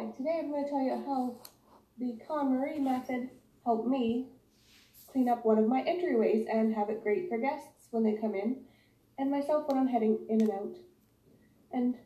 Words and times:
Hi, 0.00 0.06
today 0.16 0.40
I'm 0.42 0.50
going 0.50 0.64
to 0.64 0.70
tell 0.70 0.80
you 0.80 0.96
how 1.04 1.36
the 1.98 2.18
KonMari 2.26 2.80
method 2.80 3.28
helped 3.66 3.86
me 3.86 4.28
clean 5.12 5.28
up 5.28 5.44
one 5.44 5.58
of 5.58 5.68
my 5.68 5.82
entryways 5.82 6.46
and 6.50 6.74
have 6.74 6.88
it 6.88 7.02
great 7.02 7.28
for 7.28 7.36
guests 7.36 7.88
when 7.90 8.02
they 8.02 8.14
come 8.14 8.34
in 8.34 8.62
and 9.18 9.30
myself 9.30 9.68
when 9.68 9.76
I'm 9.76 9.88
heading 9.88 10.18
in 10.30 10.40
and 10.40 10.50
out 10.52 10.76
and 11.74 11.96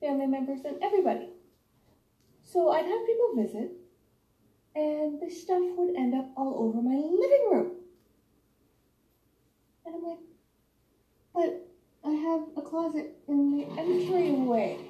family 0.00 0.26
members 0.26 0.62
and 0.64 0.82
everybody. 0.82 1.28
So 2.42 2.70
I'd 2.70 2.84
have 2.84 3.06
people 3.06 3.36
visit 3.36 3.70
and 4.74 5.22
the 5.22 5.30
stuff 5.30 5.62
would 5.76 5.94
end 5.94 6.16
up 6.16 6.30
all 6.36 6.56
over 6.58 6.82
my 6.82 6.96
living 6.96 7.48
room. 7.52 7.76
And 9.86 9.94
I'm 9.94 10.02
like, 10.02 10.18
but 11.32 11.68
I 12.04 12.10
have 12.10 12.42
a 12.56 12.62
closet 12.68 13.14
in 13.28 13.56
the 13.56 13.66
entryway 13.80 14.89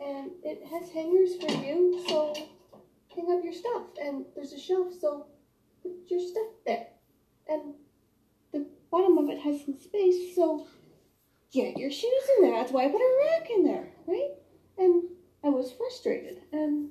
and 0.00 0.30
it 0.42 0.62
has 0.70 0.90
hangers 0.90 1.36
for 1.36 1.50
you, 1.64 2.04
so 2.08 2.34
hang 3.14 3.32
up 3.32 3.44
your 3.44 3.52
stuff. 3.52 3.82
And 4.00 4.24
there's 4.34 4.52
a 4.52 4.58
shelf, 4.58 4.92
so 5.00 5.26
put 5.82 5.92
your 6.08 6.20
stuff 6.20 6.48
there. 6.66 6.86
And 7.48 7.74
the 8.52 8.66
bottom 8.90 9.18
of 9.18 9.28
it 9.30 9.38
has 9.40 9.64
some 9.64 9.78
space, 9.78 10.34
so 10.34 10.66
get 11.52 11.78
your 11.78 11.90
shoes 11.90 12.22
in 12.36 12.44
there. 12.44 12.58
That's 12.58 12.72
why 12.72 12.84
I 12.84 12.88
put 12.88 13.00
a 13.00 13.18
rack 13.24 13.50
in 13.50 13.64
there, 13.64 13.88
right? 14.06 14.30
And 14.78 15.04
I 15.44 15.48
was 15.48 15.72
frustrated. 15.72 16.42
And 16.52 16.90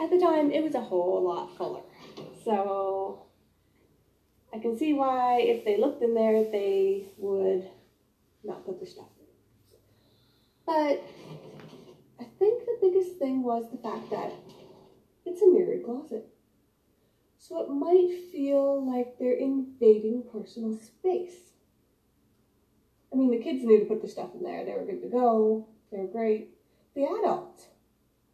at 0.00 0.10
the 0.10 0.18
time, 0.18 0.50
it 0.50 0.62
was 0.62 0.74
a 0.74 0.80
whole 0.80 1.22
lot 1.22 1.56
fuller. 1.56 1.82
So 2.44 3.26
I 4.54 4.58
can 4.58 4.76
see 4.76 4.92
why, 4.92 5.40
if 5.40 5.64
they 5.64 5.78
looked 5.78 6.02
in 6.02 6.14
there, 6.14 6.44
they 6.44 7.06
would 7.16 7.68
not 8.44 8.66
put 8.66 8.78
their 8.78 8.88
stuff 8.88 9.06
in. 9.18 9.26
But 10.66 11.02
think 12.42 12.64
the 12.64 12.88
biggest 12.88 13.18
thing 13.18 13.44
was 13.44 13.70
the 13.70 13.78
fact 13.78 14.10
that 14.10 14.32
it's 15.24 15.42
a 15.42 15.46
mirrored 15.46 15.84
closet. 15.84 16.26
So 17.38 17.60
it 17.62 17.70
might 17.70 18.32
feel 18.32 18.84
like 18.84 19.16
they're 19.16 19.32
invading 19.38 20.24
personal 20.32 20.76
space. 20.76 21.52
I 23.12 23.16
mean, 23.16 23.30
the 23.30 23.38
kids 23.38 23.64
knew 23.64 23.78
to 23.78 23.84
put 23.84 24.00
their 24.00 24.10
stuff 24.10 24.30
in 24.34 24.42
there. 24.42 24.64
They 24.64 24.72
were 24.72 24.84
good 24.84 25.02
to 25.02 25.08
go. 25.08 25.68
They 25.92 25.98
were 25.98 26.06
great. 26.06 26.50
The 26.96 27.04
adults, 27.04 27.68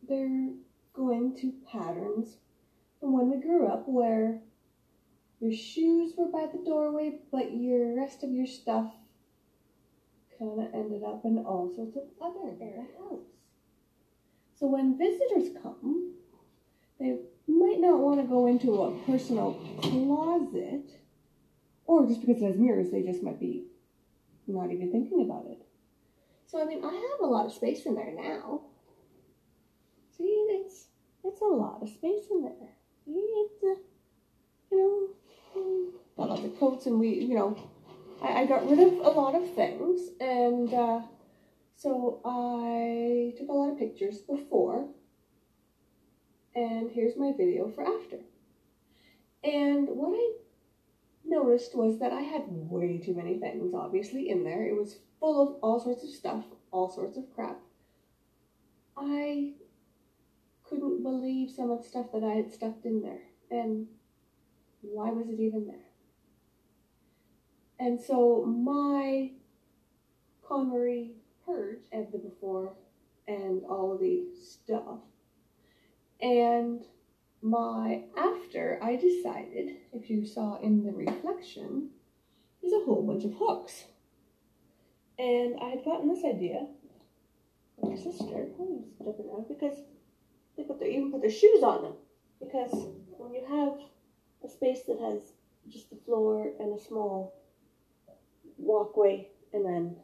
they're 0.09 0.53
going 0.95 1.37
to 1.41 1.53
patterns 1.71 2.37
from 3.01 3.13
when 3.13 3.29
we 3.29 3.43
grew 3.43 3.67
up 3.67 3.87
where 3.87 4.41
your 5.39 5.53
shoes 5.53 6.15
were 6.17 6.29
by 6.29 6.47
the 6.51 6.65
doorway, 6.65 7.19
but 7.31 7.55
your 7.55 7.95
rest 7.95 8.25
of 8.25 8.31
your 8.31 8.47
stuff 8.47 8.91
kind 10.39 10.61
of 10.61 10.73
ended 10.73 11.03
up 11.05 11.27
in 11.27 11.39
all 11.39 11.71
sorts 11.75 11.97
of 11.97 12.05
other 12.23 12.57
house. 12.99 13.38
So 14.59 14.67
when 14.67 14.99
visitors 14.99 15.57
come, 15.63 16.15
they 16.99 17.17
might 17.47 17.79
not 17.79 18.01
want 18.01 18.21
to 18.21 18.27
go 18.27 18.47
into 18.47 18.83
a 18.83 18.91
personal 19.07 19.53
closet, 19.81 20.91
or 21.87 22.09
just 22.09 22.21
because 22.21 22.43
it 22.43 22.47
has 22.47 22.57
mirrors, 22.57 22.91
they 22.91 23.03
just 23.03 23.23
might 23.23 23.39
be 23.39 23.67
not 24.49 24.73
even 24.73 24.91
thinking 24.91 25.23
about 25.23 25.47
it. 25.47 25.65
So 26.47 26.61
I 26.61 26.65
mean, 26.65 26.85
I 26.85 26.93
have 26.93 27.21
a 27.21 27.31
lot 27.31 27.47
of 27.47 27.53
space 27.53 27.87
in 27.87 27.95
there 27.95 28.13
now. 28.17 28.63
See, 30.17 30.25
it's 30.25 30.89
it's 31.23 31.41
a 31.41 31.45
lot 31.45 31.81
of 31.81 31.89
space 31.89 32.25
in 32.29 32.43
there. 32.43 32.75
It's 33.07 33.63
you 34.73 35.09
know, 35.55 35.89
got 36.17 36.31
lots 36.31 36.43
of 36.43 36.59
coats, 36.59 36.87
and 36.87 36.99
we, 36.99 37.11
you 37.11 37.37
know, 37.37 37.57
I, 38.21 38.41
I 38.41 38.47
got 38.47 38.69
rid 38.69 38.81
of 38.81 38.93
a 38.95 39.11
lot 39.11 39.37
of 39.37 39.55
things, 39.55 40.11
and. 40.21 40.75
Uh, 40.75 41.01
so 41.79 42.21
I 42.25 43.35
took 43.39 43.49
a 43.49 43.53
lot 43.53 43.71
of 43.71 43.79
pictures 43.79 44.19
before, 44.19 44.89
and 46.57 46.91
here's 46.91 47.17
my 47.17 47.33
video 47.37 47.69
for 47.69 47.85
after. 47.85 48.19
And 49.45 49.87
what 49.91 50.13
I 50.13 50.33
noticed 51.25 51.77
was 51.77 52.01
that 52.01 52.13
I 52.13 52.23
had 52.23 52.47
way 52.49 52.99
too 52.99 53.15
many 53.15 53.39
things, 53.39 53.73
obviously, 53.75 54.29
in 54.29 54.43
there. 54.43 54.67
It 54.67 54.77
was 54.77 54.99
full 55.21 55.41
of 55.41 55.63
all 55.63 55.79
sorts 55.79 56.03
of 56.03 56.11
stuff, 56.11 56.45
all 56.73 56.91
sorts 56.91 57.17
of 57.17 57.33
crap. 57.33 57.61
I 58.97 59.53
couldn't 60.65 61.05
believe 61.05 61.49
some 61.49 61.71
of 61.71 61.83
the 61.83 61.89
stuff 61.89 62.07
that 62.13 62.25
I 62.25 62.33
had 62.33 62.53
stuffed 62.53 62.87
in 62.87 63.03
there. 63.03 63.23
And 63.53 63.87
why 64.81 65.11
was 65.11 65.29
it 65.29 65.39
even 65.39 65.69
there? 65.69 65.77
And 67.79 68.01
so 68.01 68.45
my 68.45 69.31
KonMari 70.45 71.13
purge 71.49 71.81
of 71.93 72.13
the 72.13 72.19
before 72.19 72.75
and 73.27 73.63
all 73.69 73.93
of 73.93 74.01
the 74.01 74.25
stuff. 74.41 75.01
And 76.21 76.81
my 77.41 78.03
after, 78.17 78.79
I 78.83 78.97
decided, 78.97 79.77
if 79.93 80.11
you 80.11 80.27
saw 80.27 80.61
in 80.61 80.85
the 80.85 80.93
reflection, 80.93 81.91
is 82.63 82.73
a 82.73 82.85
whole 82.85 83.07
bunch 83.07 83.25
of 83.25 83.35
hooks. 83.39 83.85
And 85.19 85.57
I 85.61 85.71
had 85.71 85.85
gotten 85.85 86.09
this 86.09 86.25
idea 86.25 86.67
from 87.79 87.91
my 87.91 87.97
sister, 87.97 88.49
oh, 88.61 88.85
out, 89.07 89.49
because 89.49 89.79
they 90.57 90.65
put 90.65 90.79
their, 90.79 90.89
even 90.89 91.13
put 91.13 91.23
their 91.23 91.31
shoes 91.31 91.63
on 91.63 91.83
them. 91.83 91.95
Because 92.41 92.73
when 93.09 93.35
you 93.35 93.45
have 93.49 93.79
a 94.45 94.53
space 94.53 94.83
that 94.87 94.99
has 95.01 95.33
just 95.69 95.91
the 95.91 95.97
floor 96.05 96.53
and 96.61 96.79
a 96.79 96.83
small 96.83 97.35
walkway 98.57 99.29
and 99.53 99.65
then 99.65 99.97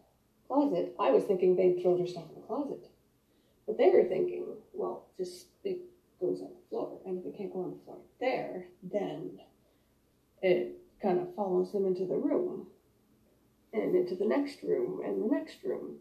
closet, 0.49 0.95
I 0.99 1.11
was 1.11 1.25
thinking 1.25 1.57
they'd 1.57 1.81
throw 1.81 1.97
their 1.97 2.07
stuff 2.07 2.25
in 2.29 2.41
the 2.41 2.47
closet. 2.47 2.91
But 3.67 3.79
they 3.79 3.91
were 3.91 4.05
thinking, 4.05 4.45
well, 4.73 5.07
just 5.17 5.47
it 5.65 5.79
goes 6.21 6.41
on 6.41 6.49
the 6.49 6.69
floor. 6.69 6.99
And 7.07 7.19
if 7.19 7.27
it 7.27 7.37
can't 7.37 7.53
go 7.53 7.61
on 7.61 7.71
the 7.71 7.85
floor 7.85 7.99
there, 8.21 8.67
then 8.83 9.39
it 10.43 10.79
kind 11.01 11.21
of 11.21 11.35
follows 11.35 11.73
them 11.73 11.87
into 11.87 12.05
the 12.05 12.17
room 12.17 12.67
and 13.73 13.95
into 13.95 14.15
the 14.15 14.27
next 14.27 14.63
room 14.63 15.01
and 15.05 15.21
the 15.21 15.35
next 15.35 15.65
room. 15.65 15.97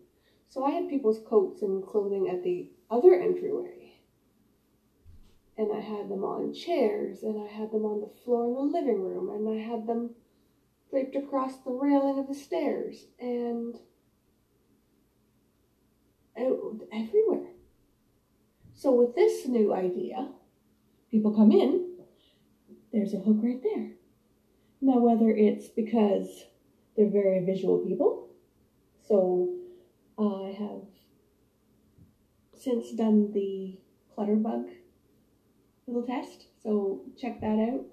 So 0.49 0.63
I 0.63 0.71
had 0.71 0.89
people's 0.89 1.19
coats 1.19 1.61
and 1.61 1.85
clothing 1.85 2.29
at 2.29 2.43
the 2.43 2.69
other 2.89 3.13
entryway. 3.13 3.93
And 5.57 5.71
I 5.71 5.79
had 5.79 6.09
them 6.09 6.23
on 6.23 6.53
chairs 6.53 7.23
and 7.23 7.39
I 7.39 7.47
had 7.47 7.71
them 7.71 7.85
on 7.85 8.01
the 8.01 8.11
floor 8.23 8.47
in 8.47 8.53
the 8.53 8.61
living 8.61 9.01
room 9.01 9.29
and 9.29 9.47
I 9.47 9.61
had 9.61 9.87
them 9.87 10.11
draped 10.89 11.15
across 11.15 11.57
the 11.57 11.71
railing 11.71 12.19
of 12.19 12.27
the 12.27 12.35
stairs 12.35 13.05
and 13.19 13.79
Oh, 16.37 16.79
everywhere. 16.91 17.51
So 18.73 18.93
with 18.93 19.15
this 19.15 19.47
new 19.47 19.73
idea, 19.73 20.29
people 21.11 21.31
come 21.35 21.51
in, 21.51 21.97
there's 22.91 23.13
a 23.13 23.17
hook 23.17 23.37
right 23.41 23.61
there. 23.61 23.91
Now, 24.81 24.99
whether 24.99 25.29
it's 25.29 25.67
because 25.67 26.45
they're 26.95 27.09
very 27.09 27.45
visual 27.45 27.79
people, 27.79 28.29
so 29.07 29.53
I 30.17 30.55
have 30.59 30.83
since 32.59 32.91
done 32.93 33.31
the 33.31 33.79
Clutterbug 34.15 34.69
little 35.87 36.03
test, 36.03 36.47
so 36.61 37.01
check 37.19 37.41
that 37.41 37.59
out 37.59 37.85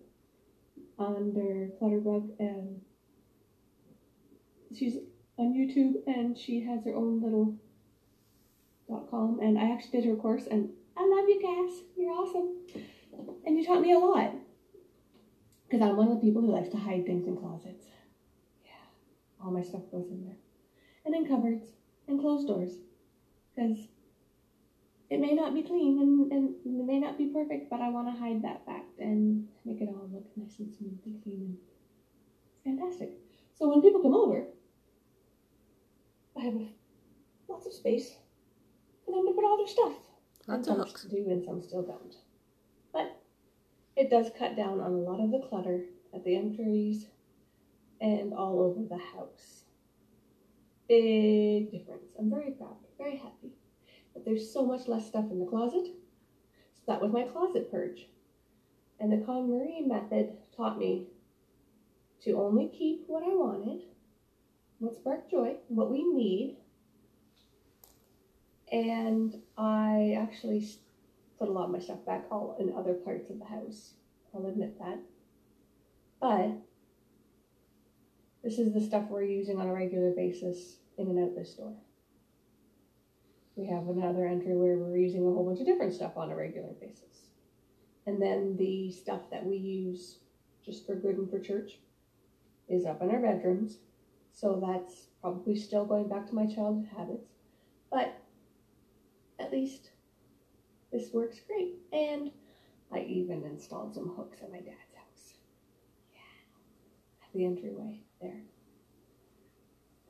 under 0.99 1.71
Clutterbug 1.81 2.31
and 2.39 2.81
she's 4.77 4.97
on 5.39 5.55
YouTube 5.55 5.95
and 6.07 6.37
she 6.37 6.61
has 6.61 6.85
her 6.85 6.95
own 6.95 7.23
little 7.23 7.57
com, 9.11 9.41
and 9.41 9.59
I 9.59 9.71
actually 9.73 10.01
did 10.01 10.09
her 10.09 10.17
course, 10.17 10.47
and 10.47 10.69
I 10.97 11.07
love 11.07 11.29
you, 11.29 11.41
Cass. 11.41 11.83
You're 11.97 12.13
awesome. 12.13 12.57
And 13.45 13.57
you 13.57 13.65
taught 13.65 13.81
me 13.81 13.93
a 13.93 13.99
lot. 13.99 14.35
Because 15.65 15.81
I'm 15.81 15.97
one 15.97 16.09
of 16.09 16.15
the 16.15 16.27
people 16.27 16.43
who 16.43 16.51
likes 16.51 16.69
to 16.71 16.77
hide 16.77 17.07
things 17.07 17.27
in 17.27 17.37
closets. 17.37 17.87
Yeah, 18.65 19.43
all 19.45 19.53
my 19.53 19.63
stuff 19.63 19.83
goes 19.91 20.11
in 20.11 20.25
there. 20.25 20.37
And 21.05 21.15
in 21.15 21.27
cupboards 21.27 21.77
and 22.09 22.19
closed 22.19 22.49
doors. 22.49 22.79
Because 23.55 23.89
it 25.11 25.21
may 25.21 25.35
not 25.35 25.55
be 25.55 25.63
clean 25.63 25.99
and, 25.99 26.33
and 26.33 26.55
it 26.65 26.87
may 26.87 26.99
not 26.99 27.19
be 27.19 27.27
perfect, 27.27 27.71
but 27.71 27.81
I 27.81 27.91
want 27.91 28.09
to 28.09 28.21
hide 28.21 28.43
that 28.43 28.65
fact 28.65 28.99
and 28.99 29.45
make 29.65 29.81
it 29.81 29.89
all 29.89 30.09
look 30.13 30.25
nice 30.37 30.59
and 30.59 30.71
smooth 30.71 30.99
and 31.05 31.23
clean 31.23 31.57
and 32.65 32.79
fantastic. 32.79 33.13
So 33.55 33.69
when 33.69 33.83
people 33.83 34.01
come 34.01 34.15
over, 34.15 34.47
I 36.37 36.45
have 36.45 36.55
lots 37.49 37.67
of 37.67 37.73
space 37.73 38.17
for 39.51 39.57
them 39.57 39.67
to 39.67 39.75
put 39.75 39.87
all 39.87 39.95
their 39.95 39.95
stuff. 39.95 40.11
Lots 40.47 40.69
and 40.69 40.81
of 40.81 40.89
hooks. 40.89 41.05
do 41.05 41.31
and 41.31 41.45
some 41.45 41.63
still 41.63 41.83
don't. 41.83 42.15
But 42.93 43.21
it 43.97 44.11
does 44.11 44.31
cut 44.39 44.57
down 44.57 44.81
on 44.81 44.93
a 44.93 44.97
lot 44.97 45.23
of 45.23 45.31
the 45.31 45.47
clutter 45.49 45.85
at 46.15 46.25
the 46.25 46.37
entries 46.37 47.07
and 48.01 48.33
all 48.33 48.61
over 48.61 48.83
the 48.89 48.99
house. 48.99 49.65
Big 50.89 51.71
difference. 51.71 52.15
I'm 52.19 52.31
very 52.31 52.53
proud, 52.53 52.77
very 52.99 53.17
happy. 53.17 53.53
But 54.13 54.25
there's 54.25 54.53
so 54.53 54.67
much 54.67 54.89
less 54.89 55.07
stuff 55.07 55.27
in 55.31 55.39
the 55.39 55.47
closet. 55.47 55.87
So 56.75 56.83
that 56.89 57.01
was 57.01 57.13
my 57.13 57.23
closet 57.25 57.71
purge. 57.71 58.09
And 58.99 59.13
the 59.13 59.25
KonMari 59.25 59.87
method 59.87 60.33
taught 60.57 60.79
me 60.79 61.07
to 62.25 62.33
only 62.33 62.69
keep 62.69 63.05
what 63.07 63.23
I 63.23 63.29
wanted, 63.29 63.83
what 64.79 64.95
sparked 64.95 65.31
joy, 65.31 65.57
what 65.69 65.91
we 65.91 66.03
need, 66.03 66.57
And 68.73 69.35
I 69.59 70.17
actually 70.19 70.67
put 71.39 71.49
a 71.49 71.53
lot 71.53 71.65
of 71.65 71.71
my 71.71 71.81
stuff 71.81 72.05
back 72.07 72.25
all 72.31 72.57
in 72.61 72.73
other 72.73 72.95
parts 72.95 73.31
of 73.31 73.39
the 73.39 73.45
house. 73.45 73.95
I'll 74.35 74.47
admit 74.47 74.79
that. 74.79 74.99
But 76.21 76.53
this 78.45 78.59
is 78.59 78.73
the 78.73 78.81
stuff 78.81 79.09
we're 79.09 79.25
using 79.25 79.59
on 79.59 79.67
a 79.67 79.73
regular 79.73 80.13
basis 80.13 80.77
in 80.99 81.09
and 81.09 81.19
out 81.19 81.35
this 81.35 81.55
door. 81.55 81.75
We 83.57 83.67
have 83.67 83.89
another 83.89 84.27
entry 84.27 84.57
where 84.57 84.79
we're 84.79 84.97
using 84.97 85.21
a 85.21 85.31
whole 85.31 85.47
bunch 85.47 85.61
of 85.61 85.67
different 85.67 85.93
stuff 85.93 86.17
on 86.17 86.31
a 86.31 86.37
regular 86.37 86.73
basis. 86.81 87.31
And 88.07 88.23
then 88.23 88.57
the 88.57 88.91
stuff 88.93 89.23
that 89.31 89.45
we 89.45 89.57
use 89.57 90.19
just 90.65 90.87
for 90.87 90.95
good 90.95 91.17
and 91.17 91.29
for 91.29 91.41
church 91.41 91.79
is 92.69 92.87
up 92.87 93.03
in 93.03 93.11
our 93.11 93.21
bedrooms. 93.21 93.79
So 94.33 94.63
that's 94.65 95.09
probably 95.21 95.57
still 95.57 95.85
going 95.85 96.09
back 96.09 96.29
to 96.29 96.35
my 96.35 96.47
childhood 96.47 96.89
habits. 96.97 97.33
But 97.91 98.17
at 99.39 99.53
least 99.53 99.91
this 101.01 101.13
works 101.13 101.41
great. 101.47 101.77
And 101.93 102.31
I 102.93 103.01
even 103.01 103.45
installed 103.45 103.95
some 103.95 104.13
hooks 104.17 104.39
at 104.43 104.51
my 104.51 104.59
dad's 104.59 104.95
house. 104.95 105.35
Yeah. 106.13 107.25
At 107.25 107.33
the 107.33 107.47
entryway 107.47 108.03
there. 108.21 108.43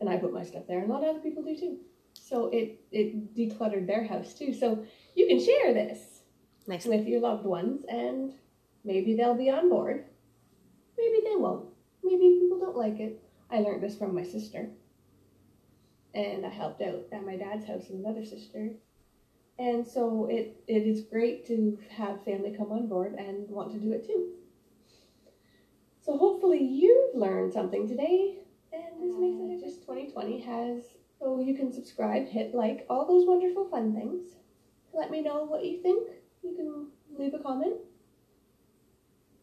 And 0.00 0.08
I 0.08 0.16
put 0.16 0.32
my 0.32 0.44
stuff 0.44 0.62
there, 0.66 0.80
and 0.80 0.90
a 0.90 0.92
lot 0.92 1.02
of 1.02 1.10
other 1.10 1.20
people 1.20 1.42
do 1.42 1.56
too. 1.56 1.76
So 2.14 2.48
it, 2.48 2.80
it 2.90 3.34
decluttered 3.36 3.86
their 3.86 4.06
house 4.06 4.32
too. 4.32 4.54
So 4.54 4.84
you 5.14 5.26
can 5.26 5.44
share 5.44 5.74
this 5.74 6.22
nice. 6.66 6.86
with 6.86 7.06
your 7.06 7.20
loved 7.20 7.44
ones, 7.44 7.84
and 7.86 8.32
maybe 8.82 9.14
they'll 9.14 9.34
be 9.34 9.50
on 9.50 9.68
board. 9.68 10.06
Maybe 10.96 11.18
they 11.24 11.36
won't. 11.36 11.66
Maybe 12.02 12.40
people 12.40 12.58
don't 12.58 12.76
like 12.76 12.98
it. 12.98 13.22
I 13.50 13.58
learned 13.58 13.82
this 13.82 13.96
from 13.96 14.14
my 14.14 14.22
sister. 14.22 14.70
And 16.14 16.46
I 16.46 16.48
helped 16.48 16.80
out 16.80 17.04
at 17.12 17.26
my 17.26 17.36
dad's 17.36 17.66
house 17.66 17.84
with 17.90 18.00
another 18.00 18.24
sister. 18.24 18.70
And 19.60 19.86
so 19.86 20.26
it, 20.30 20.56
it 20.66 20.86
is 20.86 21.02
great 21.02 21.46
to 21.48 21.78
have 21.90 22.24
family 22.24 22.54
come 22.56 22.72
on 22.72 22.88
board 22.88 23.14
and 23.18 23.46
want 23.50 23.70
to 23.72 23.78
do 23.78 23.92
it 23.92 24.06
too. 24.06 24.30
So 26.00 26.16
hopefully 26.16 26.64
you've 26.64 27.14
learned 27.14 27.52
something 27.52 27.86
today. 27.86 28.38
And 28.72 29.02
this 29.02 29.14
makes 29.18 29.36
it 29.38 29.62
just 29.62 29.82
2020 29.82 30.40
has, 30.40 30.84
so 31.18 31.40
you 31.40 31.54
can 31.54 31.70
subscribe, 31.70 32.26
hit 32.26 32.54
like, 32.54 32.86
all 32.88 33.06
those 33.06 33.26
wonderful 33.28 33.68
fun 33.68 33.94
things. 33.94 34.30
Let 34.94 35.10
me 35.10 35.20
know 35.20 35.44
what 35.44 35.62
you 35.62 35.82
think. 35.82 36.08
You 36.42 36.54
can 36.56 36.86
leave 37.18 37.34
a 37.34 37.38
comment, 37.42 37.74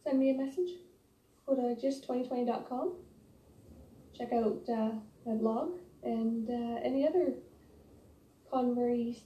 send 0.02 0.18
me 0.18 0.30
a 0.30 0.34
message. 0.34 0.70
Go 1.46 1.54
to 1.54 1.80
just2020.com. 1.80 2.94
Check 4.16 4.32
out 4.32 4.62
uh, 4.68 4.90
my 5.24 5.34
blog 5.34 5.78
and 6.02 6.50
uh, 6.50 6.80
any 6.82 7.06
other 7.06 7.34
KonMari 8.52 9.20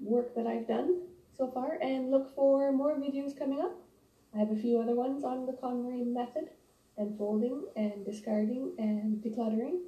work 0.00 0.34
that 0.34 0.46
I've 0.46 0.66
done 0.66 1.02
so 1.36 1.50
far 1.50 1.78
and 1.82 2.10
look 2.10 2.34
for 2.34 2.72
more 2.72 2.96
videos 2.96 3.36
coming 3.38 3.60
up. 3.60 3.76
I 4.34 4.38
have 4.38 4.50
a 4.50 4.56
few 4.56 4.80
other 4.80 4.94
ones 4.94 5.24
on 5.24 5.46
the 5.46 5.52
KonMari 5.52 6.06
method 6.06 6.50
and 6.96 7.16
folding 7.16 7.64
and 7.76 8.04
discarding 8.04 8.74
and 8.78 9.22
decluttering 9.22 9.78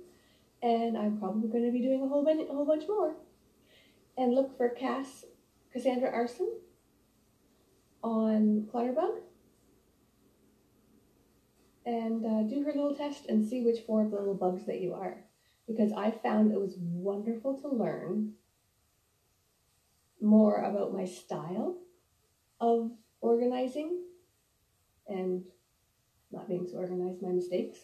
and 0.63 0.97
I'm 0.97 1.19
probably 1.19 1.49
going 1.49 1.65
to 1.65 1.71
be 1.71 1.81
doing 1.81 2.03
a 2.03 2.09
whole, 2.09 2.27
a 2.27 2.47
whole 2.47 2.67
bunch 2.67 2.85
more. 2.89 3.15
And 4.17 4.35
look 4.35 4.57
for 4.57 4.71
Cass 4.71 5.25
Cassandra 5.73 6.11
Aarssen 6.11 6.49
on 8.03 8.67
Clutterbug 8.73 9.19
and 11.85 12.25
uh, 12.25 12.43
do 12.43 12.63
her 12.63 12.73
little 12.73 12.95
test 12.95 13.27
and 13.29 13.45
see 13.47 13.63
which 13.63 13.81
four 13.87 14.03
of 14.03 14.11
the 14.11 14.17
little 14.17 14.35
bugs 14.35 14.65
that 14.67 14.81
you 14.81 14.95
are 14.95 15.25
because 15.67 15.93
I 15.93 16.11
found 16.11 16.51
it 16.51 16.61
was 16.61 16.77
wonderful 16.79 17.61
to 17.61 17.69
learn 17.69 18.33
more 20.27 20.63
about 20.63 20.93
my 20.93 21.05
style 21.05 21.79
of 22.61 22.91
organizing 23.21 24.03
and 25.09 25.43
not 26.31 26.49
being 26.49 26.67
so 26.67 26.79
organized, 26.79 27.23
my 27.23 27.31
mistakes. 27.31 27.79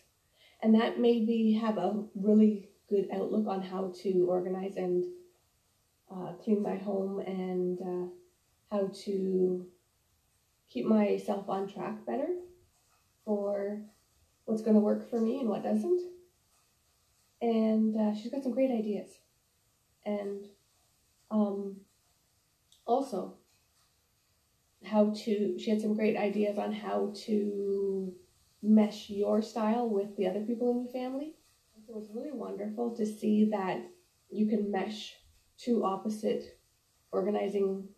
And 0.62 0.74
that 0.74 1.00
made 1.00 1.26
me 1.26 1.54
have 1.54 1.78
a 1.78 2.04
really 2.14 2.70
good 2.88 3.08
outlook 3.12 3.46
on 3.46 3.62
how 3.62 3.92
to 4.02 4.26
organize 4.28 4.76
and 4.76 5.04
uh, 6.10 6.32
clean 6.42 6.62
my 6.62 6.76
home 6.76 7.20
and 7.20 7.80
uh, 7.80 8.06
how 8.70 8.90
to 9.04 9.66
keep 10.68 10.86
myself 10.86 11.48
on 11.48 11.66
track 11.66 12.04
better 12.06 12.34
for 13.24 13.82
what's 14.44 14.62
going 14.62 14.74
to 14.74 14.80
work 14.80 15.08
for 15.08 15.20
me 15.20 15.40
and 15.40 15.48
what 15.48 15.62
doesn't 15.62 16.00
and 17.42 17.96
uh, 17.96 18.14
she's 18.14 18.30
got 18.30 18.44
some 18.44 18.52
great 18.52 18.70
ideas. 18.70 19.18
And 20.06 20.46
um, 21.30 21.80
also, 22.92 23.34
how 24.84 25.12
to, 25.24 25.58
she 25.58 25.70
had 25.70 25.80
some 25.80 25.94
great 25.94 26.16
ideas 26.16 26.58
on 26.58 26.72
how 26.72 27.12
to 27.24 28.12
mesh 28.62 29.10
your 29.10 29.42
style 29.42 29.88
with 29.88 30.16
the 30.16 30.26
other 30.26 30.40
people 30.40 30.70
in 30.70 30.82
your 30.82 30.92
family. 30.92 31.34
It 31.88 31.94
was 31.94 32.10
really 32.14 32.32
wonderful 32.32 32.94
to 32.96 33.06
see 33.06 33.48
that 33.50 33.82
you 34.30 34.46
can 34.46 34.70
mesh 34.70 35.14
two 35.58 35.84
opposite 35.84 36.58
organizing 37.10 37.88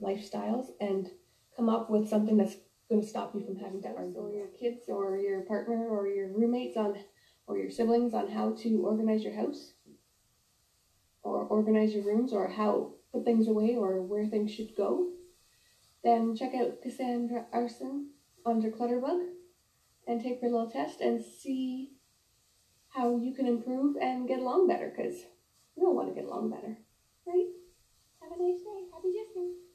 lifestyles 0.00 0.66
and 0.80 1.08
come 1.56 1.68
up 1.68 1.90
with 1.90 2.08
something 2.08 2.36
that's 2.36 2.56
going 2.88 3.00
to 3.00 3.06
stop 3.06 3.34
you 3.34 3.44
from 3.44 3.56
having 3.56 3.82
to 3.82 3.88
argue 3.88 4.30
your 4.32 4.48
kids 4.48 4.88
or 4.88 5.18
your 5.18 5.42
partner 5.42 5.88
or 5.88 6.06
your 6.06 6.28
roommates 6.28 6.76
on 6.76 6.96
or 7.46 7.58
your 7.58 7.70
siblings 7.70 8.14
on 8.14 8.28
how 8.28 8.52
to 8.52 8.80
organize 8.84 9.24
your 9.24 9.34
house 9.34 9.72
or 11.22 11.44
organize 11.44 11.92
your 11.92 12.04
rooms 12.04 12.32
or 12.32 12.48
how 12.48 12.92
put 13.16 13.24
things 13.24 13.46
away 13.46 13.74
or 13.74 14.02
where 14.02 14.26
things 14.26 14.50
should 14.50 14.74
go, 14.76 15.06
then 16.02 16.34
check 16.34 16.52
out 16.52 16.82
Cassandra 16.82 17.44
Aarssen 17.52 18.08
under 18.44 18.68
Clutterbug 18.68 19.20
and 20.06 20.20
take 20.20 20.40
her 20.40 20.48
little 20.48 20.66
test 20.66 21.00
and 21.00 21.20
see 21.20 21.92
how 22.88 23.16
you 23.16 23.32
can 23.32 23.46
improve 23.46 23.96
and 24.00 24.28
get 24.28 24.40
along 24.40 24.66
better 24.66 24.92
because 24.94 25.24
we 25.74 25.82
all 25.82 25.94
want 25.94 26.08
to 26.08 26.14
get 26.14 26.24
along 26.24 26.50
better, 26.50 26.76
right? 27.26 27.46
Have 28.20 28.32
a 28.32 28.36
nice 28.36 28.60
day. 28.60 28.84
Happy 28.92 29.08
Disney. 29.10 29.65